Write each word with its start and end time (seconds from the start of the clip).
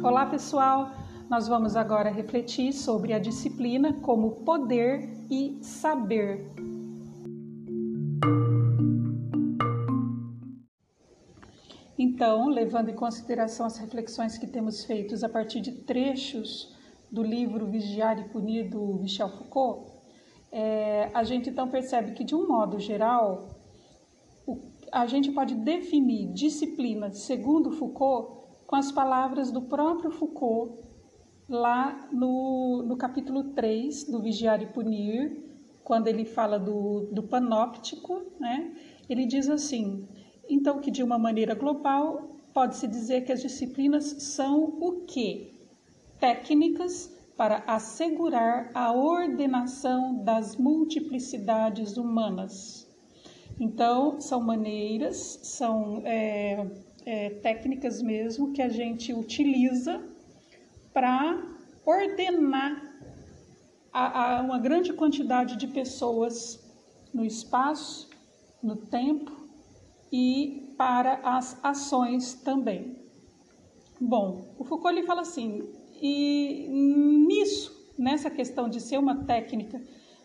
Olá, 0.00 0.26
pessoal! 0.26 0.92
Nós 1.28 1.48
vamos 1.48 1.74
agora 1.74 2.08
refletir 2.08 2.72
sobre 2.72 3.12
a 3.12 3.18
disciplina 3.18 3.92
como 3.94 4.44
poder 4.44 5.10
e 5.28 5.58
saber. 5.60 6.52
Então, 11.98 12.48
levando 12.48 12.90
em 12.90 12.94
consideração 12.94 13.66
as 13.66 13.76
reflexões 13.76 14.38
que 14.38 14.46
temos 14.46 14.84
feitos 14.84 15.24
a 15.24 15.28
partir 15.28 15.60
de 15.60 15.72
trechos 15.72 16.76
do 17.10 17.22
livro 17.22 17.66
Vigiar 17.66 18.20
e 18.20 18.28
Punir 18.28 18.70
do 18.70 19.00
Michel 19.00 19.28
Foucault, 19.30 19.92
é, 20.52 21.10
a 21.12 21.24
gente 21.24 21.50
então 21.50 21.68
percebe 21.68 22.12
que, 22.12 22.22
de 22.22 22.36
um 22.36 22.46
modo 22.46 22.78
geral, 22.78 23.48
a 24.92 25.06
gente 25.06 25.30
pode 25.32 25.54
definir 25.54 26.32
disciplina, 26.32 27.10
segundo 27.10 27.70
Foucault, 27.70 28.38
com 28.66 28.76
as 28.76 28.92
palavras 28.92 29.50
do 29.50 29.62
próprio 29.62 30.10
Foucault, 30.10 30.78
lá 31.48 32.08
no, 32.12 32.82
no 32.86 32.96
capítulo 32.96 33.44
3 33.54 34.04
do 34.04 34.20
Vigiar 34.20 34.62
e 34.62 34.66
Punir, 34.66 35.44
quando 35.82 36.08
ele 36.08 36.24
fala 36.24 36.58
do, 36.58 37.08
do 37.12 37.22
panóptico, 37.22 38.22
né? 38.38 38.74
ele 39.08 39.24
diz 39.24 39.48
assim: 39.48 40.06
então, 40.48 40.80
que 40.80 40.90
de 40.90 41.02
uma 41.02 41.18
maneira 41.18 41.54
global, 41.54 42.36
pode-se 42.54 42.86
dizer 42.86 43.22
que 43.24 43.32
as 43.32 43.42
disciplinas 43.42 44.04
são 44.04 44.64
o 44.80 45.04
quê? 45.06 45.52
Técnicas 46.18 47.14
para 47.36 47.62
assegurar 47.66 48.70
a 48.74 48.92
ordenação 48.92 50.24
das 50.24 50.56
multiplicidades 50.56 51.96
humanas. 51.96 52.87
Então, 53.60 54.20
são 54.20 54.40
maneiras, 54.40 55.40
são 55.42 56.02
é, 56.04 56.66
é, 57.04 57.30
técnicas 57.30 58.00
mesmo 58.00 58.52
que 58.52 58.62
a 58.62 58.68
gente 58.68 59.12
utiliza 59.12 60.00
para 60.92 61.42
ordenar 61.84 62.88
a, 63.92 64.38
a 64.38 64.42
uma 64.42 64.58
grande 64.58 64.92
quantidade 64.92 65.56
de 65.56 65.66
pessoas 65.66 66.64
no 67.12 67.24
espaço, 67.24 68.08
no 68.62 68.76
tempo 68.76 69.48
e 70.12 70.74
para 70.76 71.14
as 71.22 71.58
ações 71.64 72.34
também. 72.34 72.96
Bom, 74.00 74.54
o 74.58 74.64
Foucault 74.64 74.96
ele 74.96 75.06
fala 75.06 75.22
assim, 75.22 75.68
e 76.00 76.68
nisso, 76.68 77.92
nessa 77.98 78.30
questão 78.30 78.68
de 78.68 78.80
ser 78.80 78.98
uma 78.98 79.24
técnica 79.24 79.82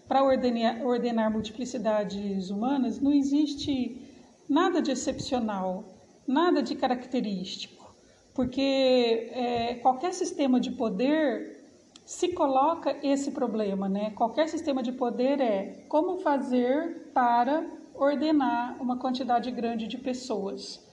para 0.07 0.23
ordenar, 0.23 0.85
ordenar 0.85 1.31
multiplicidades 1.31 2.49
humanas, 2.49 2.99
não 2.99 3.11
existe 3.11 4.01
nada 4.49 4.81
de 4.81 4.91
excepcional, 4.91 5.83
nada 6.27 6.61
de 6.61 6.75
característico, 6.75 7.93
porque 8.33 9.29
é, 9.31 9.75
qualquer 9.75 10.13
sistema 10.13 10.59
de 10.59 10.71
poder 10.71 11.63
se 12.05 12.29
coloca 12.29 12.97
esse 13.01 13.31
problema, 13.31 13.87
né? 13.87 14.11
Qualquer 14.11 14.49
sistema 14.49 14.83
de 14.83 14.91
poder 14.91 15.39
é 15.39 15.85
como 15.87 16.19
fazer 16.19 17.11
para 17.13 17.65
ordenar 17.95 18.81
uma 18.81 18.97
quantidade 18.97 19.49
grande 19.51 19.88
de 19.88 19.97
pessoas. 19.97 20.85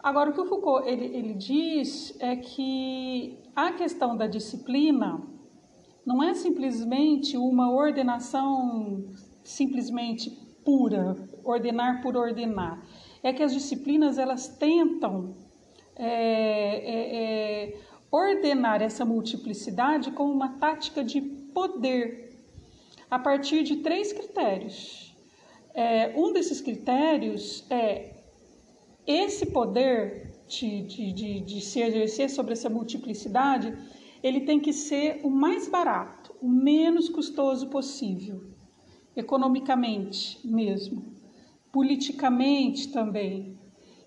Agora, 0.00 0.30
o 0.30 0.32
que 0.32 0.40
o 0.40 0.46
Foucault 0.46 0.86
ele, 0.88 1.06
ele 1.06 1.34
diz 1.34 2.14
é 2.20 2.36
que 2.36 3.38
a 3.54 3.72
questão 3.72 4.16
da 4.16 4.26
disciplina 4.26 5.20
não 6.08 6.22
é 6.22 6.32
simplesmente 6.32 7.36
uma 7.36 7.70
ordenação 7.70 9.04
simplesmente 9.44 10.30
pura, 10.64 11.28
ordenar 11.44 12.00
por 12.00 12.16
ordenar. 12.16 12.82
É 13.22 13.30
que 13.30 13.42
as 13.42 13.52
disciplinas 13.52 14.16
elas 14.16 14.48
tentam 14.48 15.36
é, 15.94 16.06
é, 16.94 16.96
é, 17.20 17.80
ordenar 18.10 18.80
essa 18.80 19.04
multiplicidade 19.04 20.10
como 20.12 20.32
uma 20.32 20.58
tática 20.58 21.04
de 21.04 21.20
poder 21.20 22.40
a 23.10 23.18
partir 23.18 23.62
de 23.62 23.76
três 23.76 24.10
critérios. 24.10 25.14
É, 25.74 26.14
um 26.16 26.32
desses 26.32 26.62
critérios 26.62 27.66
é 27.68 28.14
esse 29.06 29.44
poder 29.44 30.32
de, 30.48 30.80
de, 30.84 31.12
de, 31.12 31.40
de 31.40 31.60
se 31.60 31.82
exercer 31.82 32.30
sobre 32.30 32.54
essa 32.54 32.70
multiplicidade, 32.70 33.76
ele 34.22 34.40
tem 34.40 34.58
que 34.58 34.72
ser 34.72 35.20
o 35.22 35.30
mais 35.30 35.68
barato, 35.68 36.34
o 36.40 36.48
menos 36.48 37.08
custoso 37.08 37.68
possível, 37.68 38.42
economicamente 39.16 40.40
mesmo, 40.44 41.04
politicamente 41.72 42.92
também. 42.92 43.56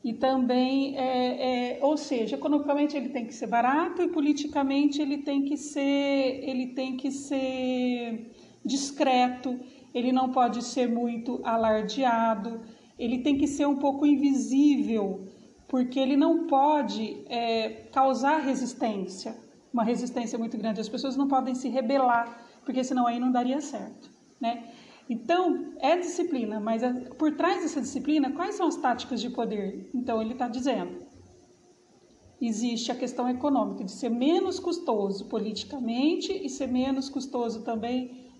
E 0.04 0.14
também, 0.14 0.98
é, 0.98 1.78
é, 1.78 1.80
ou 1.86 1.96
seja, 1.96 2.36
economicamente 2.36 2.98
ele 2.98 3.10
tem 3.10 3.26
que 3.26 3.36
ser 3.36 3.46
barato 3.46 4.02
e 4.02 4.08
politicamente 4.08 5.00
ele 5.00 5.20
tem 5.20 5.44
que 5.44 5.56
ser, 5.56 6.40
ele 6.44 6.68
tem 6.68 6.98
que 6.98 7.12
ser 7.12 8.32
discreto, 8.66 9.60
ele 9.94 10.12
não 10.12 10.32
pode 10.32 10.64
ser 10.64 10.90
muito 10.90 11.40
alardeado, 11.44 12.62
ele 12.98 13.20
tem 13.20 13.38
que 13.38 13.48
ser 13.48 13.68
um 13.68 13.76
pouco 13.76 14.06
invisível, 14.06 15.28
porque 15.68 16.00
ele 16.00 16.18
não 16.18 16.48
pode 16.48 17.24
é, 17.30 17.88
causar 17.92 18.38
resistência, 18.40 19.36
uma 19.74 19.84
resistência 19.84 20.38
muito 20.38 20.58
grande. 20.58 20.82
As 20.82 20.90
pessoas 20.90 21.16
não 21.16 21.28
podem 21.28 21.56
se 21.56 21.70
rebelar, 21.70 22.46
porque 22.66 22.84
senão 22.84 23.08
aí 23.08 23.20
não 23.20 23.32
daria 23.32 23.62
certo, 23.62 24.10
né? 24.40 24.72
Então, 25.10 25.74
é 25.80 25.98
disciplina, 25.98 26.60
mas 26.60 26.82
por 27.18 27.36
trás 27.36 27.62
dessa 27.62 27.82
disciplina, 27.82 28.32
quais 28.32 28.56
são 28.56 28.68
as 28.68 28.78
táticas 28.78 29.20
de 29.20 29.30
poder? 29.30 29.90
Então, 29.94 30.22
ele 30.22 30.34
está 30.34 30.48
dizendo: 30.48 31.06
existe 32.40 32.92
a 32.92 32.96
questão 32.96 33.30
econômica, 33.30 33.84
de 33.84 33.92
ser 33.92 34.10
menos 34.10 34.60
custoso 34.60 35.26
politicamente 35.26 36.32
e 36.32 36.50
ser 36.50 36.68
menos 36.68 37.10
custoso 37.10 37.64
também 37.64 38.32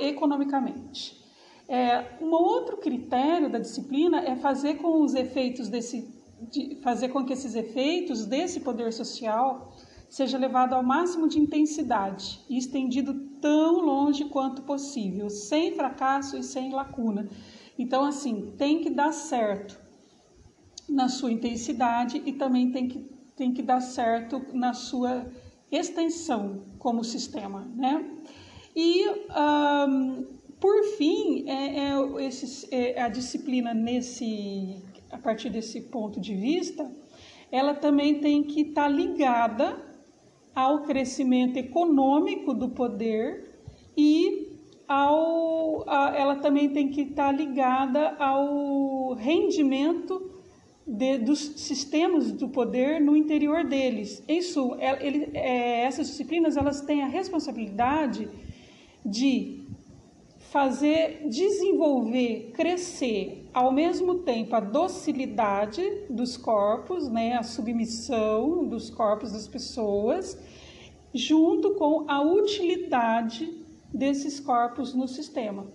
economicamente. 0.00 1.20
É, 1.68 2.16
um 2.20 2.32
outro 2.32 2.78
critério 2.78 3.50
da 3.50 3.58
disciplina 3.58 4.20
é 4.20 4.34
fazer 4.36 4.74
com 4.74 5.02
os 5.02 5.14
efeitos 5.14 5.68
desse, 5.68 6.08
de 6.50 6.80
fazer 6.82 7.10
com 7.10 7.24
que 7.24 7.32
esses 7.32 7.54
efeitos 7.54 8.26
desse 8.26 8.60
poder 8.60 8.92
social 8.92 9.72
seja 10.10 10.36
levado 10.36 10.74
ao 10.74 10.82
máximo 10.82 11.28
de 11.28 11.38
intensidade 11.38 12.40
e 12.50 12.58
estendido 12.58 13.14
tão 13.40 13.80
longe 13.80 14.24
quanto 14.24 14.62
possível, 14.62 15.30
sem 15.30 15.72
fracasso 15.72 16.36
e 16.36 16.42
sem 16.42 16.72
lacuna. 16.72 17.28
Então, 17.78 18.04
assim, 18.04 18.52
tem 18.58 18.80
que 18.80 18.90
dar 18.90 19.12
certo 19.12 19.80
na 20.88 21.08
sua 21.08 21.30
intensidade 21.30 22.20
e 22.26 22.32
também 22.32 22.72
tem 22.72 22.88
que, 22.88 22.98
tem 23.36 23.52
que 23.52 23.62
dar 23.62 23.80
certo 23.80 24.44
na 24.52 24.74
sua 24.74 25.30
extensão 25.70 26.64
como 26.80 27.04
sistema, 27.04 27.70
né? 27.76 28.04
E, 28.74 29.08
um, 29.08 30.26
por 30.58 30.84
fim, 30.98 31.48
é, 31.48 31.92
é, 31.92 32.26
esse, 32.26 32.68
é, 32.74 33.00
a 33.00 33.08
disciplina 33.08 33.72
nesse, 33.72 34.82
a 35.12 35.18
partir 35.18 35.50
desse 35.50 35.82
ponto 35.82 36.20
de 36.20 36.34
vista, 36.34 36.90
ela 37.52 37.74
também 37.74 38.20
tem 38.20 38.42
que 38.42 38.62
estar 38.62 38.82
tá 38.82 38.88
ligada 38.88 39.89
ao 40.54 40.82
crescimento 40.82 41.56
econômico 41.58 42.52
do 42.54 42.68
poder 42.68 43.50
e 43.96 44.48
ao, 44.88 45.88
a, 45.88 46.16
ela 46.16 46.36
também 46.36 46.70
tem 46.70 46.88
que 46.88 47.02
estar 47.02 47.26
tá 47.26 47.32
ligada 47.32 48.16
ao 48.18 49.14
rendimento 49.14 50.30
de, 50.86 51.18
dos 51.18 51.38
sistemas 51.38 52.32
do 52.32 52.48
poder 52.48 53.00
no 53.00 53.16
interior 53.16 53.64
deles. 53.64 54.22
Isso, 54.28 54.76
ele, 55.00 55.30
é, 55.34 55.84
essas 55.84 56.08
disciplinas 56.08 56.56
elas 56.56 56.80
têm 56.80 57.02
a 57.02 57.06
responsabilidade 57.06 58.28
de 59.06 59.64
fazer 60.50 61.28
desenvolver, 61.28 62.50
crescer 62.52 63.48
ao 63.54 63.72
mesmo 63.72 64.20
tempo 64.20 64.56
a 64.56 64.60
docilidade 64.60 65.82
dos 66.10 66.36
corpos, 66.36 67.08
né, 67.08 67.36
a 67.36 67.42
submissão 67.44 68.66
dos 68.66 68.90
corpos 68.90 69.32
das 69.32 69.46
pessoas, 69.46 70.36
junto 71.14 71.74
com 71.76 72.04
a 72.10 72.20
utilidade 72.20 73.48
desses 73.94 74.40
corpos 74.40 74.92
no 74.92 75.06
sistema. 75.06 75.66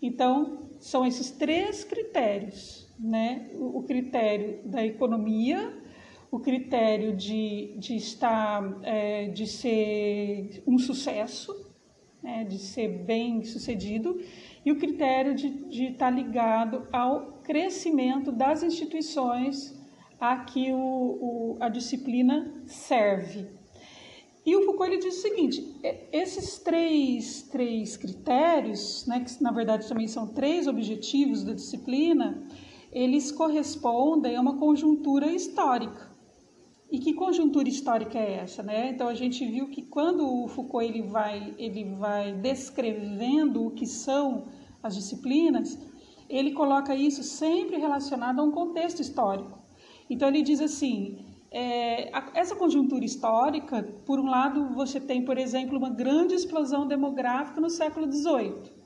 Então, 0.00 0.66
são 0.80 1.06
esses 1.06 1.30
três 1.30 1.84
critérios, 1.84 2.86
né? 2.98 3.50
O 3.54 3.82
critério 3.82 4.60
da 4.64 4.84
economia, 4.84 5.72
o 6.30 6.38
critério 6.38 7.16
de, 7.16 7.74
de 7.78 7.96
estar, 7.96 8.78
é, 8.82 9.28
de 9.28 9.46
ser 9.46 10.62
um 10.66 10.78
sucesso, 10.78 11.65
né, 12.26 12.42
de 12.42 12.58
ser 12.58 12.88
bem 12.88 13.44
sucedido, 13.44 14.20
e 14.64 14.72
o 14.72 14.78
critério 14.78 15.32
de 15.32 15.84
estar 15.84 16.06
tá 16.06 16.10
ligado 16.10 16.88
ao 16.92 17.38
crescimento 17.44 18.32
das 18.32 18.64
instituições 18.64 19.80
a 20.18 20.38
que 20.38 20.72
o, 20.72 20.76
o, 20.76 21.56
a 21.60 21.68
disciplina 21.68 22.52
serve. 22.66 23.46
E 24.44 24.56
o 24.56 24.62
Foucault 24.64 24.92
ele 24.92 25.00
diz 25.00 25.18
o 25.18 25.22
seguinte: 25.22 25.76
esses 26.10 26.58
três, 26.58 27.42
três 27.42 27.96
critérios, 27.96 29.06
né, 29.06 29.20
que 29.20 29.40
na 29.40 29.52
verdade 29.52 29.88
também 29.88 30.08
são 30.08 30.26
três 30.26 30.66
objetivos 30.66 31.44
da 31.44 31.52
disciplina, 31.52 32.42
eles 32.90 33.30
correspondem 33.30 34.34
a 34.34 34.40
uma 34.40 34.56
conjuntura 34.56 35.30
histórica. 35.30 36.15
E 36.90 36.98
que 37.00 37.12
conjuntura 37.14 37.68
histórica 37.68 38.18
é 38.18 38.34
essa, 38.34 38.62
né? 38.62 38.90
Então 38.90 39.08
a 39.08 39.14
gente 39.14 39.44
viu 39.44 39.68
que 39.68 39.82
quando 39.82 40.24
o 40.24 40.46
Foucault 40.46 40.86
ele 40.86 41.02
vai, 41.02 41.54
ele 41.58 41.84
vai 41.84 42.32
descrevendo 42.32 43.66
o 43.66 43.70
que 43.72 43.86
são 43.86 44.46
as 44.82 44.94
disciplinas, 44.94 45.76
ele 46.28 46.52
coloca 46.52 46.94
isso 46.94 47.22
sempre 47.22 47.76
relacionado 47.76 48.40
a 48.40 48.44
um 48.44 48.52
contexto 48.52 49.00
histórico. 49.00 49.58
Então 50.08 50.28
ele 50.28 50.42
diz 50.42 50.60
assim, 50.60 51.18
é, 51.50 52.10
essa 52.34 52.54
conjuntura 52.54 53.04
histórica, 53.04 53.82
por 54.04 54.20
um 54.20 54.26
lado, 54.26 54.68
você 54.74 55.00
tem, 55.00 55.24
por 55.24 55.38
exemplo, 55.38 55.78
uma 55.78 55.90
grande 55.90 56.34
explosão 56.34 56.86
demográfica 56.86 57.60
no 57.60 57.70
século 57.70 58.10
XVIII. 58.10 58.76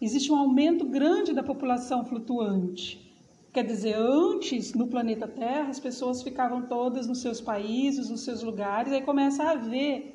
Existe 0.00 0.30
um 0.32 0.36
aumento 0.36 0.84
grande 0.84 1.32
da 1.32 1.42
população 1.42 2.04
flutuante. 2.04 3.07
Quer 3.52 3.64
dizer, 3.64 3.94
antes 3.96 4.74
no 4.74 4.86
planeta 4.86 5.26
Terra 5.26 5.68
as 5.68 5.80
pessoas 5.80 6.22
ficavam 6.22 6.62
todas 6.62 7.06
nos 7.06 7.20
seus 7.20 7.40
países, 7.40 8.10
nos 8.10 8.20
seus 8.20 8.42
lugares, 8.42 8.92
aí 8.92 9.02
começa 9.02 9.42
a 9.42 9.52
haver 9.52 10.14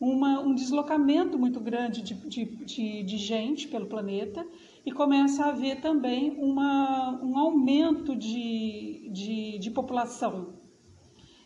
uma, 0.00 0.40
um 0.40 0.54
deslocamento 0.54 1.38
muito 1.38 1.60
grande 1.60 2.00
de, 2.00 2.14
de, 2.14 2.44
de, 2.46 3.02
de, 3.02 3.18
gente 3.18 3.68
pelo 3.68 3.84
planeta 3.86 4.46
e 4.84 4.90
começa 4.90 5.44
a 5.44 5.48
haver 5.50 5.82
também 5.82 6.30
uma, 6.38 7.20
um 7.22 7.38
aumento 7.38 8.16
de, 8.16 9.10
de, 9.12 9.58
de 9.58 9.70
população. 9.70 10.54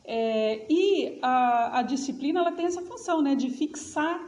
É, 0.05 0.67
e 0.71 1.19
a, 1.21 1.81
a, 1.81 1.83
disciplina 1.83 2.41
ela 2.41 2.53
tem 2.53 2.67
essa 2.67 2.83
função 2.83 3.21
né, 3.21 3.35
de 3.35 3.51
fixar, 3.51 4.21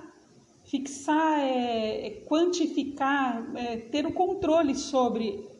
fixar, 0.64 1.38
é, 1.38 2.06
é 2.06 2.10
quantificar, 2.26 3.48
é, 3.54 3.76
ter 3.76 4.06
o 4.06 4.12
controle 4.12 4.74
sobre 4.74 5.55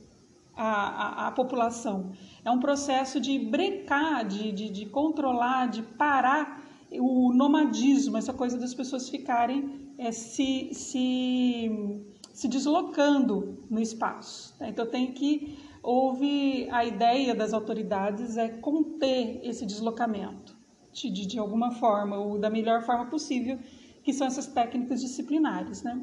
a, 0.56 0.64
a, 0.64 1.26
a, 1.29 1.32
população. 1.32 2.12
É 2.44 2.50
um 2.50 2.58
processo 2.58 3.20
de 3.20 3.38
brecar, 3.38 4.26
de, 4.26 4.50
de, 4.53 4.70
de, 4.70 4.87
controlar, 4.87 5.67
de 5.67 5.82
parar 5.82 6.62
o 6.93 7.32
nomadismo, 7.32 8.17
essa 8.17 8.32
coisa 8.32 8.58
das 8.58 8.75
pessoas 8.75 9.08
ficarem 9.08 9.93
é, 9.99 10.11
se, 10.12 10.70
se, 10.73 12.03
se 12.32 12.49
deslocando 12.49 13.58
no 13.69 13.81
espaço. 13.81 14.55
Né? 14.58 14.70
Então 14.70 14.87
tem 14.87 15.12
que 15.12 15.58
houve 15.82 16.69
a 16.70 16.85
ideia 16.85 17.32
das 17.32 17.52
autoridades 17.52 18.37
é 18.37 18.49
conter 18.49 19.41
esse 19.44 19.64
deslocamento 19.64 20.56
de, 20.93 21.11
de, 21.11 21.26
de 21.26 21.38
alguma 21.38 21.70
forma 21.70 22.17
ou 22.17 22.38
da 22.38 22.50
melhor 22.50 22.82
forma 22.82 23.06
possível, 23.06 23.59
que 24.02 24.12
são 24.12 24.26
essas 24.26 24.47
técnicas 24.47 25.00
disciplinares, 25.00 25.82
né? 25.82 26.02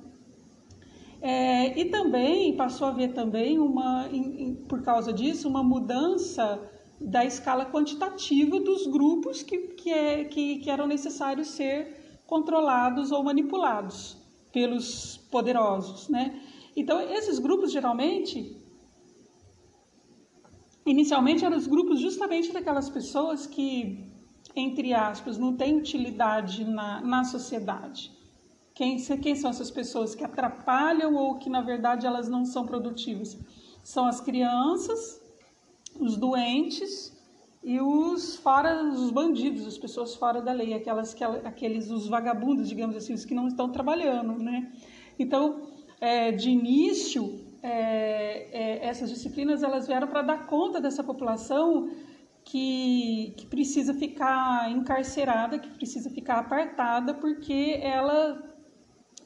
É, 1.25 1.79
e 1.79 1.85
também 1.85 2.53
passou 2.57 2.85
a 2.85 2.89
haver 2.89 3.13
também 3.13 3.57
uma, 3.57 4.09
em, 4.11 4.43
em, 4.43 4.55
por 4.55 4.81
causa 4.81 5.13
disso, 5.13 5.47
uma 5.47 5.63
mudança 5.63 6.69
da 6.99 7.23
escala 7.23 7.65
quantitativa 7.65 8.59
dos 8.59 8.85
grupos 8.87 9.41
que, 9.41 9.57
que, 9.57 9.89
é, 9.89 10.25
que, 10.25 10.57
que 10.57 10.69
eram 10.69 10.85
necessários 10.85 11.47
ser 11.47 12.19
controlados 12.27 13.13
ou 13.13 13.23
manipulados 13.23 14.17
pelos 14.51 15.15
poderosos, 15.31 16.09
né? 16.09 16.41
Então, 16.75 16.99
esses 16.99 17.39
grupos 17.39 17.71
geralmente, 17.71 18.61
inicialmente 20.85 21.45
eram 21.45 21.55
os 21.55 21.67
grupos 21.67 22.01
justamente 22.01 22.51
daquelas 22.51 22.89
pessoas 22.89 23.47
que, 23.47 24.11
entre 24.53 24.93
aspas, 24.93 25.37
não 25.37 25.55
têm 25.55 25.77
utilidade 25.77 26.65
na, 26.65 26.99
na 26.99 27.23
sociedade. 27.23 28.11
Quem, 28.73 28.97
quem 28.97 29.35
são 29.35 29.49
essas 29.51 29.69
pessoas 29.69 30.15
que 30.15 30.23
atrapalham 30.23 31.13
ou 31.15 31.35
que 31.35 31.49
na 31.49 31.61
verdade 31.61 32.07
elas 32.07 32.27
não 32.27 32.43
são 32.43 32.65
produtivas? 32.65 33.37
São 33.83 34.05
as 34.05 34.19
crianças, 34.19 35.21
os 35.99 36.17
doentes 36.17 37.13
e 37.63 37.79
os 37.79 38.35
fora, 38.35 38.83
os 38.83 39.11
bandidos, 39.11 39.67
as 39.67 39.77
pessoas 39.77 40.15
fora 40.15 40.41
da 40.41 40.51
lei, 40.51 40.73
aquelas 40.73 41.13
que 41.13 41.23
aqueles 41.23 41.91
os 41.91 42.07
vagabundos, 42.07 42.67
digamos 42.67 42.95
assim, 42.95 43.13
os 43.13 43.25
que 43.25 43.35
não 43.35 43.47
estão 43.47 43.69
trabalhando, 43.69 44.37
né? 44.41 44.71
Então, 45.17 45.61
é, 46.01 46.31
de 46.31 46.49
início, 46.49 47.39
é, 47.61 48.47
é, 48.51 48.85
essas 48.85 49.09
disciplinas 49.09 49.63
elas 49.63 49.87
vieram 49.87 50.07
para 50.07 50.21
dar 50.21 50.47
conta 50.47 50.81
dessa 50.81 51.03
população 51.03 51.89
que, 52.43 53.33
que 53.37 53.45
precisa 53.45 53.93
ficar 53.93 54.69
encarcerada, 54.71 55.59
que 55.59 55.69
precisa 55.69 56.09
ficar 56.09 56.39
apartada, 56.39 57.13
porque 57.13 57.79
ela 57.81 58.52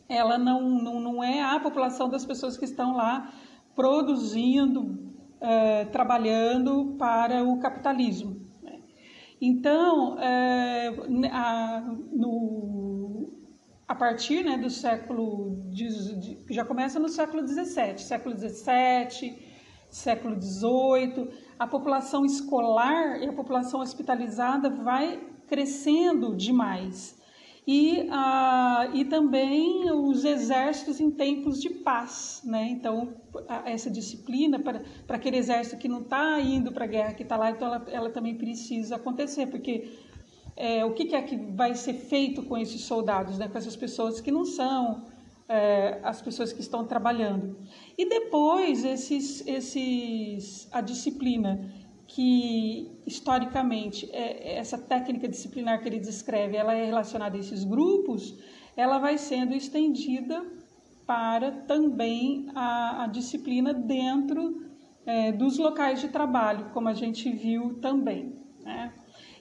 ela 0.09 0.37
não, 0.37 0.69
não, 0.69 0.99
não 0.99 1.23
é 1.23 1.41
a 1.41 1.59
população 1.59 2.09
das 2.09 2.25
pessoas 2.25 2.57
que 2.57 2.65
estão 2.65 2.95
lá 2.95 3.31
produzindo, 3.75 5.13
é, 5.39 5.85
trabalhando 5.85 6.95
para 6.97 7.43
o 7.43 7.59
capitalismo. 7.59 8.41
Né? 8.63 8.79
Então, 9.41 10.17
é, 10.19 10.89
a, 11.31 11.81
no, 12.11 13.29
a 13.87 13.93
partir 13.93 14.43
né, 14.43 14.57
do 14.57 14.69
século, 14.69 15.59
de, 15.69 16.37
já 16.49 16.65
começa 16.65 16.99
no 16.99 17.09
século 17.09 17.47
XVII, 17.47 17.99
século 17.99 18.35
XVII, 18.37 19.37
século 19.91 20.41
XVIII, 20.41 21.29
a 21.59 21.67
população 21.67 22.25
escolar 22.25 23.21
e 23.21 23.27
a 23.27 23.33
população 23.33 23.81
hospitalizada 23.81 24.69
vai 24.69 25.19
crescendo 25.47 26.35
demais 26.35 27.17
e, 27.67 28.07
ah, 28.09 28.89
e 28.93 29.03
também 29.03 29.91
os 29.91 30.23
exércitos 30.23 31.01
em 31.01 31.11
tempos 31.11 31.59
de 31.59 31.69
paz. 31.69 32.41
Né? 32.45 32.69
Então, 32.69 33.15
essa 33.65 33.91
disciplina 33.91 34.57
para, 34.57 34.81
para 35.05 35.17
aquele 35.17 35.35
exército 35.35 35.75
que 35.75 35.89
não 35.89 35.99
está 35.99 36.39
indo 36.39 36.71
para 36.71 36.85
a 36.85 36.87
guerra, 36.87 37.13
que 37.13 37.23
está 37.23 37.35
lá, 37.35 37.51
então 37.51 37.67
ela, 37.67 37.85
ela 37.91 38.09
também 38.09 38.35
precisa 38.35 38.95
acontecer, 38.95 39.47
porque 39.47 39.91
é, 40.55 40.85
o 40.85 40.93
que, 40.93 41.05
que, 41.05 41.15
é 41.15 41.21
que 41.21 41.35
vai 41.35 41.75
ser 41.75 41.95
feito 41.95 42.41
com 42.43 42.57
esses 42.57 42.81
soldados, 42.81 43.37
né? 43.37 43.49
com 43.49 43.57
essas 43.57 43.75
pessoas 43.75 44.21
que 44.21 44.31
não 44.31 44.45
são 44.45 45.03
é, 45.49 45.99
as 46.03 46.21
pessoas 46.21 46.53
que 46.53 46.61
estão 46.61 46.85
trabalhando. 46.85 47.57
E 47.97 48.07
depois, 48.07 48.85
esses, 48.85 49.45
esses, 49.45 50.69
a 50.71 50.79
disciplina 50.79 51.69
que 52.07 52.89
historicamente 53.05 54.09
é, 54.13 54.57
essa 54.57 54.77
técnica 54.77 55.27
disciplinar 55.27 55.81
que 55.81 55.89
ele 55.89 55.99
descreve, 55.99 56.55
ela 56.55 56.73
é 56.73 56.85
relacionada 56.85 57.35
a 57.35 57.39
esses 57.39 57.63
grupos, 57.63 58.37
ela 58.75 58.97
vai 58.97 59.17
sendo 59.17 59.53
estendida 59.53 60.45
para 61.05 61.51
também 61.51 62.47
a, 62.55 63.03
a 63.03 63.07
disciplina 63.07 63.73
dentro 63.73 64.65
é, 65.05 65.31
dos 65.31 65.57
locais 65.57 65.99
de 65.99 66.07
trabalho, 66.07 66.69
como 66.73 66.87
a 66.87 66.93
gente 66.93 67.29
viu 67.29 67.75
também. 67.75 68.33
Né? 68.63 68.93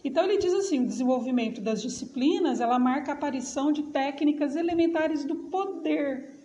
Então 0.05 0.25
ele 0.25 0.39
diz 0.39 0.53
assim, 0.53 0.85
o 0.85 0.87
desenvolvimento 0.87 1.61
das 1.61 1.83
disciplinas, 1.83 2.61
ela 2.61 2.79
marca 2.79 3.13
a 3.13 3.15
aparição 3.15 3.73
de 3.73 3.85
técnicas 3.85 4.57
elementares 4.57 5.25
do 5.25 5.37
poder 5.51 6.37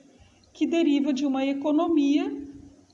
que 0.53 0.67
deriva 0.67 1.13
de 1.13 1.25
uma 1.25 1.45
economia 1.45 2.50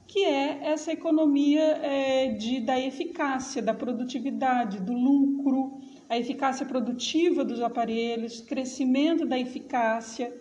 que 0.08 0.24
é 0.24 0.60
essa 0.64 0.92
economia 0.92 1.62
é, 1.62 2.30
de, 2.30 2.62
da 2.62 2.80
eficácia, 2.80 3.62
da 3.62 3.74
produtividade, 3.74 4.80
do 4.80 4.94
lucro, 4.94 5.80
a 6.10 6.18
eficácia 6.18 6.66
produtiva 6.66 7.44
dos 7.44 7.62
aparelhos, 7.62 8.40
crescimento 8.40 9.26
da 9.26 9.38
eficácia, 9.38 10.34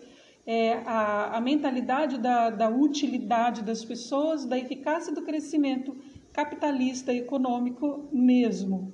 é, 0.45 0.75
a, 0.85 1.37
a, 1.37 1.41
mentalidade 1.41 2.17
da, 2.17 2.49
da 2.49 2.69
utilidade 2.69 3.61
das 3.61 3.83
pessoas, 3.83 4.45
da 4.45 4.57
eficácia 4.57 5.13
do 5.13 5.21
crescimento 5.23 5.97
capitalista 6.31 7.13
econômico 7.13 8.07
mesmo. 8.13 8.93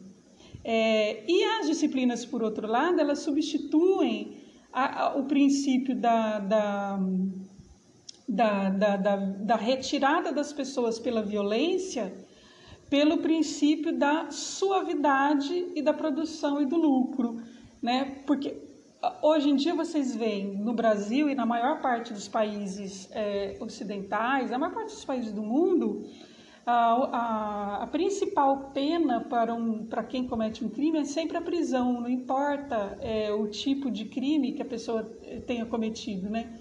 É, 0.63 1.23
e 1.29 1.43
as 1.43 1.67
disciplinas, 1.67 2.25
por 2.25 2.41
outro 2.41 2.65
lado, 2.65 2.99
elas 2.99 3.19
substituem 3.19 4.37
a, 4.71 5.03
a, 5.03 5.15
o 5.17 5.25
princípio 5.25 5.95
da, 5.95 6.39
da 6.39 6.99
da, 8.27 8.69
da, 8.69 8.97
da, 8.97 9.15
da 9.15 9.55
retirada 9.55 10.31
das 10.31 10.53
pessoas 10.53 10.97
pela 10.97 11.21
violência 11.21 12.13
pelo 12.93 13.17
princípio 13.17 13.97
da 13.97 14.29
suavidade 14.29 15.71
e 15.73 15.81
da 15.81 15.91
produção 15.91 16.61
e 16.61 16.65
do 16.67 16.75
lucro, 16.75 17.41
né? 17.81 18.21
Porque 18.27 18.55
hoje 19.19 19.49
em 19.49 19.55
dia 19.55 19.73
vocês 19.73 20.15
veem 20.15 20.55
no 20.55 20.73
Brasil 20.73 21.27
e 21.27 21.33
na 21.33 21.43
maior 21.43 21.81
parte 21.81 22.13
dos 22.13 22.27
países 22.27 23.09
é, 23.11 23.57
ocidentais, 23.59 24.51
na 24.51 24.59
maior 24.59 24.75
parte 24.75 24.93
dos 24.93 25.03
países 25.03 25.31
do 25.31 25.41
mundo, 25.41 26.05
a, 26.67 26.73
a, 26.73 27.83
a, 27.83 27.87
principal 27.87 28.69
pena 28.75 29.21
para, 29.21 29.55
um, 29.55 29.87
para 29.87 30.03
quem 30.03 30.27
comete 30.27 30.63
um 30.63 30.69
crime 30.69 30.99
é 30.99 31.03
sempre 31.03 31.35
a 31.35 31.41
prisão, 31.41 31.99
não 31.99 32.09
importa 32.09 32.95
é, 33.01 33.33
o 33.33 33.47
tipo 33.47 33.89
de 33.89 34.05
crime 34.05 34.51
que 34.51 34.61
a 34.61 34.65
pessoa 34.65 35.03
tenha 35.47 35.65
cometido, 35.65 36.29
né? 36.29 36.59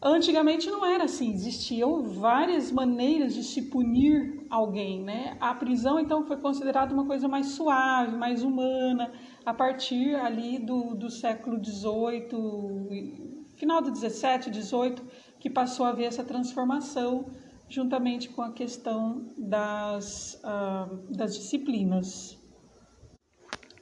Antigamente 0.00 0.70
não 0.70 0.86
era 0.86 1.04
assim, 1.04 1.32
existiam 1.32 2.04
várias 2.04 2.70
maneiras 2.70 3.34
de 3.34 3.42
se 3.42 3.62
punir 3.62 4.46
alguém, 4.48 5.02
né? 5.02 5.36
A 5.40 5.52
prisão 5.54 5.98
então 5.98 6.24
foi 6.24 6.36
considerada 6.36 6.94
uma 6.94 7.04
coisa 7.04 7.26
mais 7.26 7.46
suave, 7.48 8.16
mais 8.16 8.44
humana, 8.44 9.10
a 9.44 9.52
partir 9.52 10.14
ali 10.14 10.58
do, 10.60 10.94
do 10.94 11.10
século 11.10 11.58
XVIII, 11.62 13.38
final 13.56 13.82
do 13.82 13.92
XVII, 13.94 14.52
XVIII, 14.54 15.02
que 15.40 15.50
passou 15.50 15.84
a 15.84 15.88
haver 15.88 16.04
essa 16.04 16.22
transformação 16.22 17.26
juntamente 17.68 18.28
com 18.28 18.40
a 18.40 18.52
questão 18.52 19.26
das, 19.36 20.40
uh, 20.44 20.96
das 21.10 21.36
disciplinas. 21.36 22.37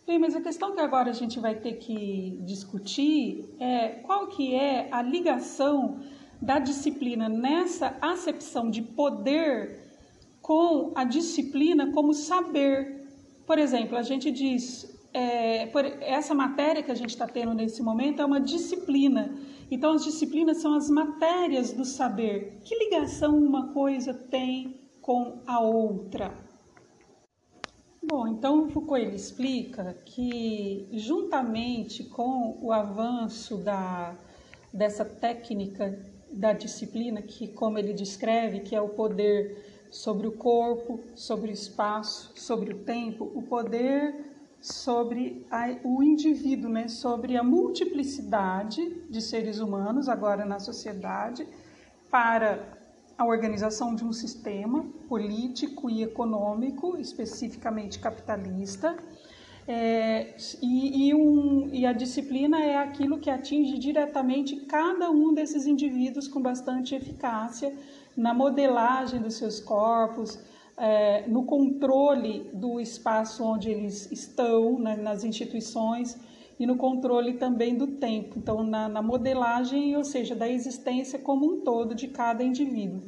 Bem, 0.06 0.20
mas 0.20 0.36
a 0.36 0.40
questão 0.40 0.72
que 0.72 0.80
agora 0.80 1.10
a 1.10 1.12
gente 1.12 1.40
vai 1.40 1.56
ter 1.56 1.78
que 1.78 2.38
discutir 2.44 3.44
é 3.58 3.88
qual 3.88 4.28
que 4.28 4.54
é 4.54 4.86
a 4.92 5.02
ligação 5.02 5.98
da 6.40 6.60
disciplina 6.60 7.28
nessa 7.28 7.96
acepção 8.00 8.70
de 8.70 8.82
poder 8.82 9.80
com 10.40 10.92
a 10.94 11.02
disciplina 11.02 11.90
como 11.90 12.14
saber. 12.14 13.04
Por 13.44 13.58
exemplo, 13.58 13.96
a 13.96 14.02
gente 14.02 14.30
diz, 14.30 14.96
é, 15.12 15.66
por, 15.66 15.84
essa 15.84 16.32
matéria 16.36 16.84
que 16.84 16.92
a 16.92 16.94
gente 16.94 17.10
está 17.10 17.26
tendo 17.26 17.52
nesse 17.52 17.82
momento 17.82 18.22
é 18.22 18.24
uma 18.24 18.40
disciplina. 18.40 19.36
Então, 19.72 19.94
as 19.94 20.04
disciplinas 20.04 20.58
são 20.58 20.74
as 20.74 20.88
matérias 20.88 21.72
do 21.72 21.84
saber. 21.84 22.60
Que 22.62 22.78
ligação 22.78 23.36
uma 23.36 23.72
coisa 23.72 24.14
tem 24.14 24.88
com 25.00 25.42
a 25.44 25.58
outra? 25.58 26.45
Bom, 28.08 28.28
então 28.28 28.68
Foucault 28.68 29.02
ele 29.02 29.16
explica 29.16 29.92
que, 30.04 30.86
juntamente 30.92 32.04
com 32.04 32.56
o 32.62 32.72
avanço 32.72 33.56
da, 33.56 34.14
dessa 34.72 35.04
técnica 35.04 35.98
da 36.30 36.52
disciplina, 36.52 37.20
que, 37.20 37.48
como 37.48 37.78
ele 37.80 37.92
descreve, 37.92 38.60
que 38.60 38.76
é 38.76 38.80
o 38.80 38.90
poder 38.90 39.88
sobre 39.90 40.28
o 40.28 40.32
corpo, 40.32 41.00
sobre 41.16 41.50
o 41.50 41.52
espaço, 41.52 42.30
sobre 42.36 42.74
o 42.74 42.78
tempo, 42.78 43.28
o 43.34 43.42
poder 43.42 44.14
sobre 44.60 45.44
a, 45.50 45.76
o 45.82 46.00
indivíduo, 46.00 46.70
né? 46.70 46.86
sobre 46.86 47.36
a 47.36 47.42
multiplicidade 47.42 49.02
de 49.10 49.20
seres 49.20 49.58
humanos 49.58 50.08
agora 50.08 50.44
na 50.44 50.60
sociedade 50.60 51.44
para 52.08 52.85
a 53.18 53.24
organização 53.24 53.94
de 53.94 54.04
um 54.04 54.12
sistema 54.12 54.84
político 55.08 55.88
e 55.88 56.02
econômico, 56.02 56.98
especificamente 56.98 57.98
capitalista. 57.98 58.96
É, 59.68 60.34
e, 60.62 61.08
e, 61.08 61.14
um, 61.14 61.68
e, 61.72 61.84
a 61.86 61.92
disciplina 61.92 62.62
é 62.62 62.76
aquilo 62.76 63.18
que 63.18 63.28
atinge 63.28 63.78
diretamente 63.78 64.54
cada 64.56 65.10
um 65.10 65.34
desses 65.34 65.66
indivíduos 65.66 66.28
com 66.28 66.40
bastante 66.40 66.94
eficácia 66.94 67.74
na 68.16 68.32
modelagem 68.32 69.20
dos 69.20 69.34
seus 69.34 69.58
corpos, 69.58 70.38
é, 70.76 71.26
no 71.26 71.44
controle 71.44 72.48
do 72.52 72.80
espaço 72.80 73.42
onde 73.42 73.70
eles 73.70 74.10
estão, 74.12 74.78
né, 74.78 74.94
nas 74.94 75.24
instituições, 75.24 76.16
e 76.58 76.66
no 76.66 76.76
controle 76.76 77.34
também 77.34 77.76
do 77.76 77.86
tempo, 77.86 78.38
então 78.38 78.62
na, 78.62 78.88
na 78.88 79.02
modelagem, 79.02 79.96
ou 79.96 80.04
seja, 80.04 80.34
da 80.34 80.48
existência 80.48 81.18
como 81.18 81.46
um 81.46 81.60
todo 81.60 81.94
de 81.94 82.08
cada 82.08 82.42
indivíduo. 82.42 83.02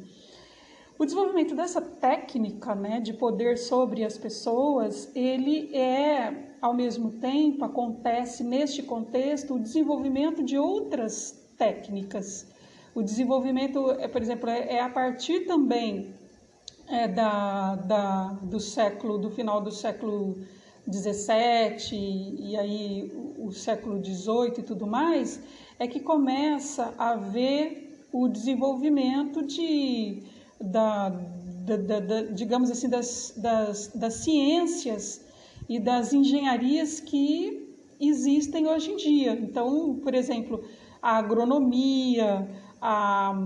O 0.99 1.05
desenvolvimento 1.05 1.55
dessa 1.55 1.81
técnica 1.81 2.75
né, 2.75 2.99
de 2.99 3.13
poder 3.13 3.57
sobre 3.57 4.03
as 4.03 4.17
pessoas, 4.17 5.09
ele 5.15 5.73
é, 5.73 6.55
ao 6.61 6.73
mesmo 6.73 7.11
tempo, 7.11 7.63
acontece 7.63 8.43
neste 8.43 8.83
contexto 8.83 9.55
o 9.55 9.59
desenvolvimento 9.59 10.43
de 10.43 10.57
outras 10.57 11.41
técnicas. 11.57 12.47
O 12.93 13.01
desenvolvimento, 13.01 13.91
é, 13.91 14.09
por 14.09 14.21
exemplo, 14.21 14.49
é, 14.49 14.75
é 14.75 14.81
a 14.81 14.89
partir 14.89 15.45
também 15.45 16.13
é, 16.85 17.07
da, 17.07 17.75
da, 17.75 18.23
do 18.41 18.59
século, 18.59 19.17
do 19.17 19.29
final 19.29 19.61
do 19.61 19.71
século 19.71 20.37
17 20.89 21.95
e 21.95 22.57
aí 22.57 23.11
o 23.37 23.51
século 23.51 23.99
18 23.99 24.59
e 24.59 24.63
tudo 24.63 24.85
mais, 24.85 25.41
é 25.77 25.87
que 25.87 25.99
começa 25.99 26.93
a 26.97 27.11
haver 27.11 28.07
o 28.11 28.27
desenvolvimento 28.27 29.45
de, 29.45 30.23
da, 30.59 31.09
da, 31.09 31.77
da, 31.77 31.99
da 31.99 32.21
digamos 32.23 32.69
assim, 32.71 32.89
das, 32.89 33.33
das, 33.37 33.87
das 33.87 34.13
ciências 34.15 35.23
e 35.67 35.79
das 35.79 36.11
engenharias 36.11 36.99
que 36.99 37.69
existem 37.99 38.67
hoje 38.67 38.91
em 38.91 38.97
dia. 38.97 39.33
Então, 39.33 39.99
por 40.01 40.13
exemplo, 40.13 40.63
a 41.01 41.17
agronomia, 41.17 42.49
a, 42.81 43.39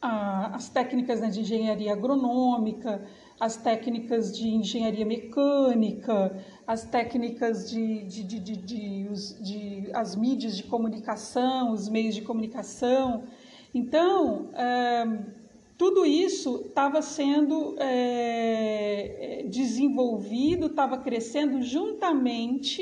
a, 0.00 0.54
as 0.54 0.68
técnicas 0.68 1.20
né, 1.20 1.28
de 1.28 1.40
engenharia 1.40 1.92
agronômica, 1.92 3.04
as 3.42 3.56
técnicas 3.56 4.38
de 4.38 4.46
engenharia 4.46 5.04
mecânica, 5.04 6.32
as 6.64 6.84
técnicas 6.84 7.68
de, 7.68 8.04
de, 8.04 8.22
de, 8.22 8.38
de, 8.38 8.56
de, 8.56 9.42
de 9.42 9.90
as 9.92 10.14
mídias 10.14 10.56
de 10.56 10.62
comunicação, 10.62 11.72
os 11.72 11.88
meios 11.88 12.14
de 12.14 12.22
comunicação. 12.22 13.24
Então, 13.74 14.48
é, 14.54 15.24
tudo 15.76 16.06
isso 16.06 16.66
estava 16.68 17.02
sendo 17.02 17.74
é, 17.80 19.44
desenvolvido, 19.48 20.66
estava 20.66 20.98
crescendo 20.98 21.60
juntamente 21.62 22.80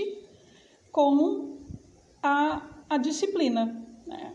com 0.93 1.57
a, 2.23 2.69
a 2.87 2.99
disciplina. 2.99 3.83
Né? 4.07 4.35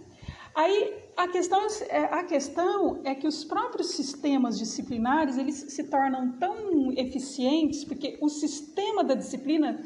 Aí 0.56 1.05
a 1.18 1.28
questão, 1.28 1.68
é, 1.90 2.04
a 2.06 2.24
questão 2.24 3.02
é 3.04 3.16
que 3.16 3.28
os 3.28 3.44
próprios 3.44 3.92
sistemas 3.92 4.58
disciplinares 4.58 5.38
eles 5.38 5.56
se 5.56 5.84
tornam 5.86 6.34
tão 6.34 6.92
eficientes 6.94 7.84
porque 7.84 8.18
o 8.22 8.30
sistema 8.30 9.04
da 9.04 9.16
disciplina 9.16 9.82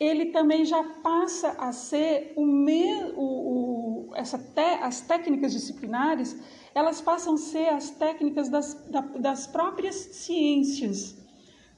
ele 0.00 0.26
também 0.26 0.64
já 0.64 0.82
passa 1.02 1.50
a 1.58 1.72
ser 1.72 2.32
o, 2.36 2.44
me, 2.44 3.12
o, 3.14 4.08
o 4.08 4.12
essa 4.14 4.38
te, 4.38 4.82
as 4.82 5.00
técnicas 5.00 5.52
disciplinares 5.52 6.36
elas 6.74 7.00
passam 7.00 7.34
a 7.34 7.38
ser 7.38 7.68
as 7.68 7.90
técnicas 7.90 8.48
das, 8.48 8.74
da, 8.88 9.00
das 9.00 9.46
próprias 9.46 9.94
ciências. 9.94 11.16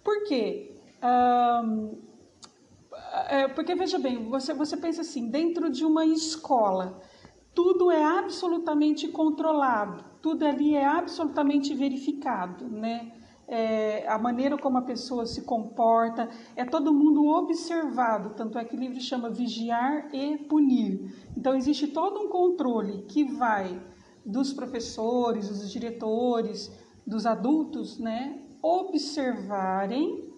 Por 0.03 0.25
quê? 0.25 0.73
Um, 1.03 1.99
é, 3.29 3.49
porque 3.49 3.75
veja 3.75 3.99
bem, 3.99 4.29
você, 4.29 4.55
você 4.55 4.77
pensa 4.77 5.01
assim, 5.01 5.29
dentro 5.29 5.69
de 5.71 5.85
uma 5.85 6.07
escola, 6.07 7.03
tudo 7.55 7.91
é 7.91 8.03
absolutamente 8.03 9.09
controlado, 9.09 10.05
tudo 10.21 10.45
ali 10.45 10.75
é 10.75 10.85
absolutamente 10.85 11.75
verificado, 11.75 12.69
né? 12.69 13.13
É, 13.47 14.09
a 14.09 14.19
maneira 14.19 14.57
como 14.57 14.79
a 14.79 14.83
pessoa 14.83 15.27
se 15.27 15.43
comporta, 15.43 16.31
é 16.57 16.65
todo 16.65 16.95
mundo 16.95 17.27
observado, 17.27 18.31
tanto 18.31 18.59
é 18.59 18.65
que 18.65 18.75
o 18.75 18.81
livro 18.81 18.99
chama 19.01 19.29
Vigiar 19.29 20.09
e 20.15 20.39
Punir. 20.39 21.15
Então, 21.37 21.55
existe 21.55 21.89
todo 21.89 22.21
um 22.21 22.29
controle 22.29 23.03
que 23.03 23.23
vai 23.25 23.79
dos 24.25 24.53
professores, 24.53 25.49
dos 25.51 25.71
diretores, 25.71 26.73
dos 27.07 27.27
adultos, 27.27 27.99
né, 27.99 28.41
observarem 28.63 30.33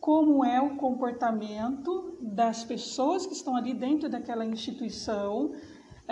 como 0.00 0.42
é 0.42 0.58
o 0.62 0.76
comportamento 0.76 2.16
das 2.22 2.64
pessoas 2.64 3.26
que 3.26 3.34
estão 3.34 3.54
ali 3.54 3.74
dentro 3.74 4.08
daquela 4.08 4.46
instituição, 4.46 5.52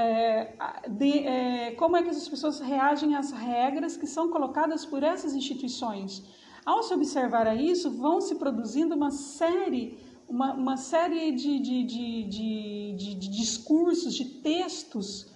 é, 0.01 0.55
de, 0.89 1.19
é, 1.27 1.73
como 1.73 1.97
é 1.97 2.03
que 2.05 2.11
essas 2.11 2.29
pessoas 2.29 2.61
reagem 2.61 3.17
às 3.17 3.33
regras 3.33 3.97
que 3.97 4.07
são 4.07 4.31
colocadas 4.31 4.87
por 4.87 5.03
essas 5.03 5.35
instituições. 5.35 6.23
Ao 6.65 6.85
se 6.85 6.95
observar 6.95 7.49
a 7.49 7.55
isso, 7.57 7.91
vão 7.91 8.21
se 8.21 8.37
produzindo 8.37 8.95
uma 8.95 9.11
série, 9.11 9.99
uma, 10.29 10.55
uma 10.55 10.77
série 10.77 11.33
de, 11.33 11.59
de, 11.59 11.83
de, 11.83 12.25
de, 12.29 13.15
de 13.15 13.29
discursos, 13.29 14.15
de 14.15 14.25
textos, 14.25 15.33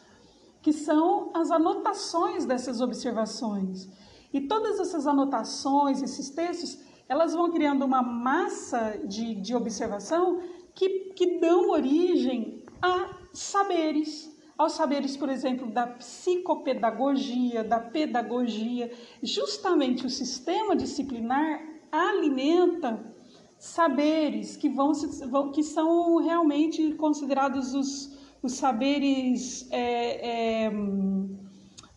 que 0.63 0.73
são 0.73 1.33
as 1.35 1.51
anotações 1.51 2.45
dessas 2.45 2.81
observações. 2.81 3.89
E 4.33 4.43
todas 4.43 4.79
essas 4.79 5.09
anotações, 5.09 6.01
esses 6.03 6.31
textos, 6.31 6.79
elas 7.09 7.33
vão 7.35 7.51
criando 7.51 7.85
uma 7.85 8.01
massa 8.01 9.01
de, 9.05 9.35
de 9.35 9.57
observação 9.57 10.41
que, 10.73 11.13
que 11.17 11.41
dão 11.41 11.71
origem 11.71 12.63
a 12.81 13.11
saberes, 13.33 14.32
aos 14.63 14.73
saberes, 14.73 15.17
por 15.17 15.29
exemplo, 15.29 15.71
da 15.71 15.87
psicopedagogia, 15.87 17.63
da 17.65 17.79
pedagogia. 17.79 18.91
Justamente 19.23 20.07
o 20.07 20.11
sistema 20.11 20.75
disciplinar 20.77 21.61
alimenta 21.91 23.05
saberes 23.59 24.57
que, 24.57 24.69
vão, 24.69 24.93
que 25.53 25.63
são 25.63 26.17
realmente 26.17 26.95
considerados 26.95 27.75
os, 27.75 28.19
os 28.43 28.55
saberes 28.55 29.69
é, 29.71 30.65
é, 30.65 30.73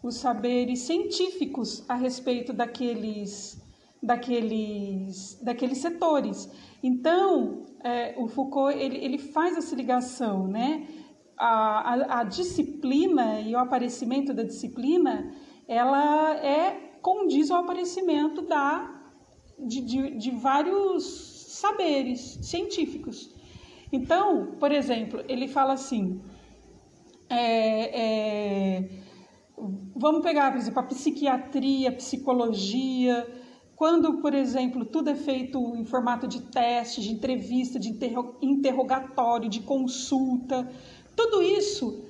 os 0.04 0.18
saberes 0.18 0.82
científicos 0.82 1.84
a 1.90 1.96
respeito 1.96 2.54
daqueles 2.54 3.60
daqueles 4.04 5.42
daqueles 5.42 5.80
setores. 5.80 6.48
Então, 6.84 7.66
é, 7.84 8.14
o 8.16 8.28
Foucault 8.28 8.78
ele, 8.78 8.98
ele 8.98 9.18
faz 9.18 9.58
essa 9.58 9.76
ligação, 9.76 10.48
né? 10.48 10.88
A, 11.38 11.94
a, 11.94 12.20
a 12.20 12.24
disciplina 12.24 13.42
e 13.42 13.54
o 13.54 13.58
aparecimento 13.58 14.34
da 14.34 14.44
disciplina, 14.44 15.32
ela 15.68 16.36
é 16.38 17.00
condiz 17.02 17.52
ao 17.52 17.62
aparecimento 17.62 18.42
da, 18.42 18.92
de, 19.60 19.82
de, 19.82 20.18
de 20.18 20.32
vários 20.32 21.04
saberes 21.50 22.40
científicos. 22.42 23.34
Então, 23.92 24.56
por 24.60 24.72
exemplo, 24.72 25.24
ele 25.28 25.48
fala 25.48 25.74
assim: 25.74 26.22
é, 27.30 28.02
é, 28.02 28.90
vamos 29.96 30.22
pegar, 30.22 30.52
por 30.52 30.60
exemplo, 30.60 30.80
a 30.80 30.84
psiquiatria, 30.84 31.90
a 31.90 31.94
psicologia, 31.94 33.28
quando, 33.76 34.22
por 34.22 34.34
exemplo, 34.34 34.86
tudo 34.86 35.10
é 35.10 35.16
feito 35.16 35.76
em 35.76 35.86
formato 35.86 36.28
de 36.28 36.42
teste, 36.42 37.02
de 37.02 37.12
entrevista, 37.12 37.78
de 37.78 37.90
interrogatório, 38.42 39.50
de 39.50 39.60
consulta, 39.62 40.68
tudo 41.16 41.42
isso 41.42 42.06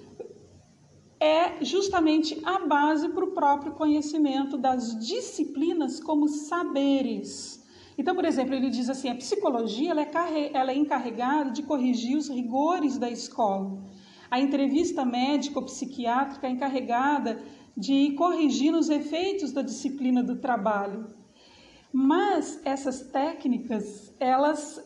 é 1.19 1.63
justamente 1.63 2.39
a 2.43 2.59
base 2.65 3.09
para 3.09 3.23
o 3.23 3.31
próprio 3.31 3.73
conhecimento 3.73 4.57
das 4.57 4.99
disciplinas 5.05 5.99
como 5.99 6.27
saberes. 6.27 7.63
Então, 7.97 8.13
por 8.13 8.25
exemplo, 8.25 8.53
ele 8.53 8.69
diz 8.69 8.89
assim: 8.89 9.09
a 9.09 9.15
psicologia 9.15 9.91
ela 9.91 10.01
é, 10.01 10.51
ela 10.53 10.71
é 10.71 10.75
encarregada 10.75 11.51
de 11.51 11.63
corrigir 11.63 12.17
os 12.17 12.29
rigores 12.29 12.97
da 12.97 13.09
escola. 13.09 13.83
A 14.29 14.39
entrevista 14.39 15.05
médico-psiquiátrica 15.05 16.47
é 16.47 16.49
encarregada 16.49 17.41
de 17.77 18.11
corrigir 18.11 18.73
os 18.73 18.89
efeitos 18.89 19.51
da 19.51 19.61
disciplina 19.61 20.23
do 20.23 20.37
trabalho. 20.37 21.13
Mas 21.91 22.59
essas 22.65 23.01
técnicas, 23.03 24.13
elas. 24.19 24.83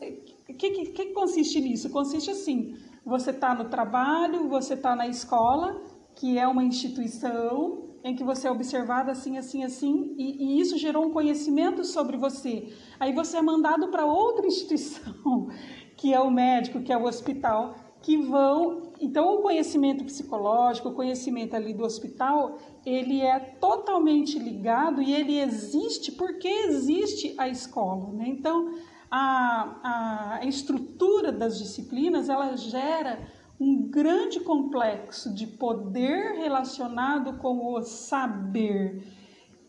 O 0.48 0.54
que, 0.54 0.70
que, 0.70 0.86
que 0.86 1.06
consiste 1.06 1.60
nisso? 1.60 1.90
Consiste 1.90 2.30
assim: 2.30 2.76
você 3.10 3.30
está 3.30 3.52
no 3.54 3.64
trabalho, 3.64 4.48
você 4.48 4.74
está 4.74 4.94
na 4.94 5.08
escola, 5.08 5.82
que 6.14 6.38
é 6.38 6.46
uma 6.46 6.62
instituição 6.62 7.90
em 8.04 8.14
que 8.14 8.22
você 8.22 8.46
é 8.46 8.50
observado 8.50 9.10
assim, 9.10 9.36
assim, 9.36 9.64
assim, 9.64 10.14
e, 10.16 10.56
e 10.56 10.60
isso 10.60 10.78
gerou 10.78 11.04
um 11.04 11.10
conhecimento 11.10 11.84
sobre 11.84 12.16
você. 12.16 12.72
Aí 13.00 13.12
você 13.12 13.36
é 13.36 13.42
mandado 13.42 13.88
para 13.88 14.06
outra 14.06 14.46
instituição, 14.48 15.48
que 15.96 16.14
é 16.14 16.20
o 16.20 16.30
médico, 16.30 16.82
que 16.82 16.92
é 16.92 16.96
o 16.96 17.04
hospital, 17.04 17.74
que 18.00 18.16
vão. 18.16 18.92
Então, 19.00 19.34
o 19.34 19.42
conhecimento 19.42 20.04
psicológico, 20.04 20.90
o 20.90 20.94
conhecimento 20.94 21.54
ali 21.56 21.74
do 21.74 21.84
hospital, 21.84 22.58
ele 22.86 23.20
é 23.20 23.38
totalmente 23.38 24.38
ligado 24.38 25.02
e 25.02 25.12
ele 25.12 25.38
existe 25.38 26.12
porque 26.12 26.48
existe 26.48 27.34
a 27.36 27.48
escola. 27.48 28.12
Né? 28.12 28.28
Então, 28.28 28.72
a, 29.10 30.38
a 30.40 30.46
estrutura 30.46 31.32
das 31.32 31.58
disciplinas 31.58 32.28
ela 32.28 32.56
gera 32.56 33.18
um 33.58 33.90
grande 33.90 34.40
complexo 34.40 35.34
de 35.34 35.46
poder 35.46 36.36
relacionado 36.36 37.38
com 37.38 37.74
o 37.74 37.82
saber. 37.82 39.02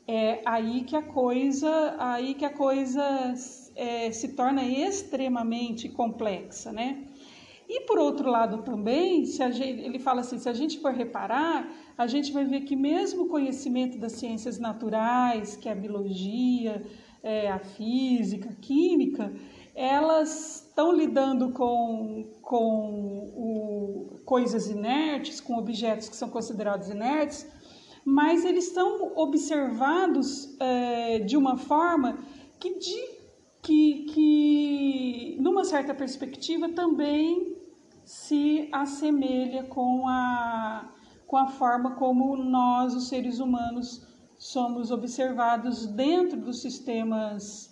É 0.07 0.41
aí 0.45 0.83
que 0.83 0.95
a 0.95 1.01
coisa, 1.01 1.95
aí 1.99 2.33
que 2.33 2.45
a 2.45 2.49
coisa 2.53 3.03
é, 3.75 4.11
se 4.11 4.29
torna 4.29 4.63
extremamente 4.63 5.89
complexa, 5.89 6.71
né? 6.71 7.05
E 7.67 7.81
por 7.85 7.97
outro 7.97 8.29
lado 8.29 8.63
também, 8.63 9.25
se 9.25 9.49
gente, 9.51 9.79
ele 9.79 9.97
fala 9.97 10.21
assim, 10.21 10.37
se 10.37 10.49
a 10.49 10.53
gente 10.53 10.79
for 10.79 10.91
reparar, 10.91 11.71
a 11.97 12.05
gente 12.05 12.33
vai 12.33 12.43
ver 12.43 12.61
que 12.61 12.75
mesmo 12.75 13.23
o 13.23 13.27
conhecimento 13.29 13.97
das 13.97 14.13
ciências 14.13 14.59
naturais, 14.59 15.55
que 15.55 15.69
é 15.69 15.71
a 15.71 15.75
biologia, 15.75 16.81
é, 17.23 17.51
a 17.51 17.59
física, 17.59 18.49
a 18.49 18.55
química, 18.55 19.33
elas 19.75 20.65
estão 20.67 20.91
lidando 20.91 21.51
com, 21.51 22.29
com 22.41 23.31
o, 23.35 24.19
coisas 24.25 24.69
inertes, 24.69 25.39
com 25.39 25.57
objetos 25.57 26.09
que 26.09 26.15
são 26.15 26.29
considerados 26.29 26.89
inertes, 26.89 27.47
mas 28.03 28.43
eles 28.43 28.65
são 28.73 29.13
observados 29.15 30.57
é, 30.59 31.19
de 31.19 31.37
uma 31.37 31.57
forma 31.57 32.17
que, 32.59 32.79
de, 32.79 33.09
que, 33.61 34.05
que, 34.05 35.37
numa 35.39 35.63
certa 35.63 35.93
perspectiva, 35.93 36.69
também 36.69 37.55
se 38.03 38.67
assemelha 38.71 39.63
com 39.63 40.07
a, 40.07 40.91
com 41.27 41.37
a 41.37 41.47
forma 41.47 41.95
como 41.95 42.35
nós, 42.35 42.95
os 42.95 43.07
seres 43.07 43.39
humanos, 43.39 44.10
somos 44.41 44.89
observados 44.89 45.85
dentro 45.85 46.41
dos 46.41 46.63
sistemas 46.63 47.69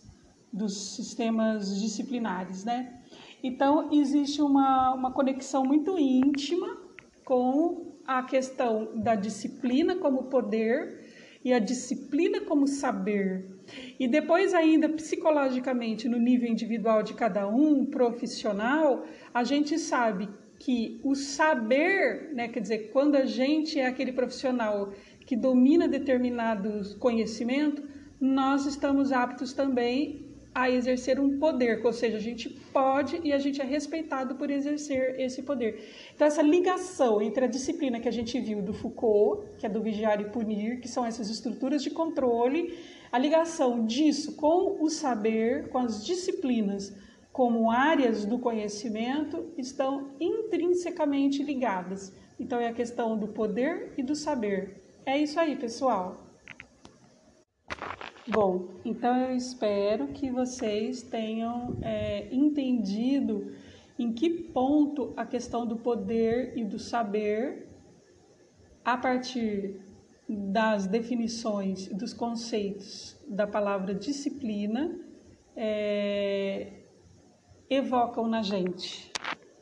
dos 0.54 0.96
sistemas 0.96 1.80
disciplinares, 1.82 2.64
né? 2.64 3.02
Então, 3.44 3.90
existe 3.92 4.42
uma, 4.42 4.94
uma 4.94 5.12
conexão 5.12 5.64
muito 5.64 5.98
íntima 5.98 6.78
com 7.24 7.96
a 8.06 8.22
questão 8.24 9.00
da 9.00 9.16
disciplina 9.16 9.96
como 9.96 10.24
poder 10.24 11.06
e 11.44 11.54
a 11.54 11.60
disciplina 11.60 12.42
como 12.42 12.68
saber. 12.68 13.48
E 14.00 14.08
depois, 14.08 14.54
ainda 14.54 14.90
psicologicamente, 14.90 16.08
no 16.08 16.18
nível 16.18 16.50
individual 16.50 17.02
de 17.02 17.14
cada 17.14 17.48
um, 17.48 17.86
profissional, 17.86 19.06
a 19.34 19.44
gente 19.44 19.78
sabe 19.78 20.30
que 20.60 21.00
o 21.04 21.16
saber, 21.16 22.34
né, 22.34 22.50
quer 22.50 22.60
dizer, 22.60 22.92
quando 22.92 23.16
a 23.16 23.26
gente 23.26 23.80
é 23.80 23.88
aquele 23.88 24.12
profissional 24.12 24.94
que 25.30 25.36
domina 25.36 25.88
determinado 25.88 26.98
conhecimento, 26.98 27.84
nós 28.20 28.66
estamos 28.66 29.12
aptos 29.12 29.54
também 29.54 30.26
a 30.56 30.72
exercer 30.72 31.20
um 31.20 31.38
poder, 31.38 31.86
ou 31.86 31.94
seja, 31.94 32.18
a 32.18 32.20
gente 32.20 32.50
pode 32.74 33.22
e 33.24 33.32
a 33.32 33.38
gente 33.38 33.62
é 33.62 33.64
respeitado 33.64 34.34
por 34.34 34.50
exercer 34.50 35.20
esse 35.20 35.44
poder. 35.44 35.88
Então, 36.16 36.26
essa 36.26 36.42
ligação 36.42 37.22
entre 37.22 37.46
a 37.46 37.48
disciplina 37.48 38.00
que 38.00 38.08
a 38.08 38.12
gente 38.12 38.42
viu 38.42 38.60
do 38.64 38.74
Foucault, 38.74 39.46
que 39.60 39.68
é 39.68 39.70
do 39.70 39.84
vigiar 39.84 40.20
e 40.20 40.26
punir, 40.32 40.80
que 40.80 40.88
são 40.88 41.06
essas 41.06 41.30
estruturas 41.30 41.84
de 41.84 41.92
controle, 41.92 42.76
a 43.12 43.20
ligação 43.20 43.86
disso 43.86 44.36
com 44.36 44.84
o 44.84 44.90
saber, 44.90 45.70
com 45.70 45.78
as 45.78 46.04
disciplinas 46.04 46.92
como 47.32 47.70
áreas 47.70 48.26
do 48.26 48.40
conhecimento, 48.40 49.54
estão 49.56 50.10
intrinsecamente 50.20 51.44
ligadas. 51.44 52.12
Então, 52.40 52.60
é 52.60 52.68
a 52.68 52.74
questão 52.74 53.16
do 53.16 53.28
poder 53.28 53.94
e 53.96 54.02
do 54.02 54.16
saber. 54.16 54.89
É 55.06 55.18
isso 55.18 55.40
aí, 55.40 55.56
pessoal. 55.56 56.18
Bom, 58.28 58.68
então 58.86 59.18
eu 59.18 59.36
espero 59.36 60.10
que 60.10 60.30
vocês 60.30 61.02
tenham 61.02 61.78
é, 61.82 62.28
entendido 62.32 63.52
em 63.98 64.14
que 64.14 64.30
ponto 64.30 65.14
a 65.18 65.26
questão 65.26 65.66
do 65.66 65.78
poder 65.78 66.56
e 66.56 66.64
do 66.64 66.78
saber, 66.78 67.68
a 68.86 68.96
partir 68.96 69.82
das 70.28 70.86
definições, 70.86 71.88
dos 71.88 72.14
conceitos 72.14 73.18
da 73.28 73.48
palavra 73.48 73.96
disciplina, 73.96 74.96
é, 75.56 76.72
evocam 77.68 78.28
na 78.28 78.44
gente. 78.44 79.09